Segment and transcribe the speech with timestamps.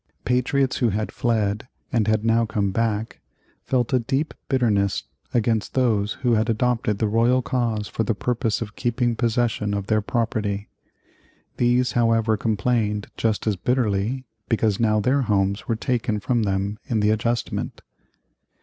[0.25, 3.19] Patriots who had fled and had now come back
[3.61, 8.63] felt a deep bitterness against those who had adopted the royal cause for the purpose
[8.63, 10.67] of keeping possession of their property.
[11.57, 17.01] These, however, complained just as bitterly because now their homes were taken from them in
[17.01, 17.81] the adjustment.